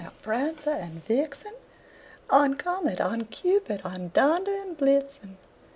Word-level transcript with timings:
now, 0.03 0.09
Prancer 0.23 0.71
and 0.71 1.05
Vixen! 1.05 1.53
On, 2.31 2.55
Comet! 2.55 2.99
on, 2.99 3.25
Cupid! 3.25 3.81
on, 3.85 4.07
Donder 4.15 4.49
and 4.59 4.75
Blitzen! 4.75 5.37